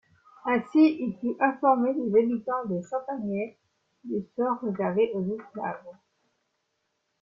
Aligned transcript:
Ainsi 0.45 0.97
il 0.99 1.15
put 1.21 1.35
informer 1.39 1.93
les 1.93 2.19
habitants 2.19 2.65
de 2.65 2.81
Champagney 2.81 3.55
du 4.03 4.25
sort 4.35 4.59
réservé 4.63 5.11
aux 5.13 5.35
esclaves. 5.37 5.91